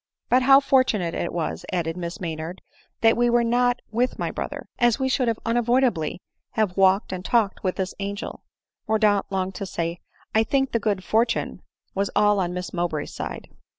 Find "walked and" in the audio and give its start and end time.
6.75-7.23